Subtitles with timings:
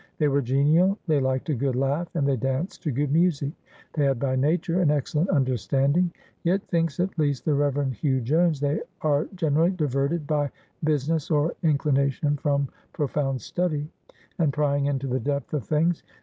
[0.17, 3.51] They were genial, they liked a good laugh, and they danced to good music.
[3.93, 6.11] They had by nature an excellent understanding.
[6.43, 10.49] Yet, thinks at least the Reverend Hugh Jones, they "are gen erally diverted by
[10.83, 13.87] Business or Inclination from profound Study,
[14.39, 16.01] and prying into the Depth of Things.